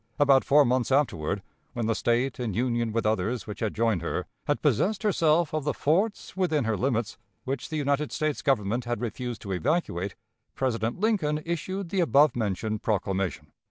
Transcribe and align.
About 0.17 0.43
four 0.43 0.65
months 0.65 0.91
afterward, 0.91 1.43
when 1.73 1.85
the 1.85 1.93
State, 1.93 2.39
in 2.39 2.55
union 2.55 2.91
with 2.91 3.05
others 3.05 3.45
which 3.45 3.59
had 3.59 3.75
joined 3.75 4.01
her, 4.01 4.25
had 4.47 4.63
possessed 4.63 5.03
herself 5.03 5.53
of 5.53 5.63
the 5.63 5.75
forts 5.75 6.35
within 6.35 6.63
her 6.63 6.75
limits, 6.75 7.19
which 7.43 7.69
the 7.69 7.77
United 7.77 8.11
States 8.11 8.41
Government 8.41 8.85
had 8.85 8.99
refused 8.99 9.43
to 9.43 9.51
evacuate, 9.51 10.15
President 10.55 10.99
Lincoln 10.99 11.37
issued 11.45 11.89
the 11.89 11.99
above 11.99 12.35
mentioned 12.35 12.81
proclamation. 12.81 13.51